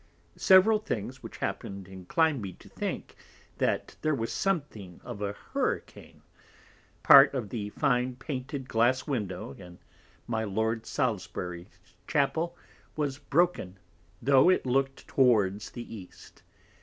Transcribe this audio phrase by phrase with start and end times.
[0.39, 3.15] Several Things which happened, incline me to think
[3.59, 6.23] that there was something of an Hurricane.
[7.03, 9.77] Part of the fine painted Glass window in
[10.25, 11.67] my Lord Salisbury's
[12.07, 12.57] Chapel
[12.95, 13.77] was broken,
[14.23, 16.41] tho' it looked towards the East.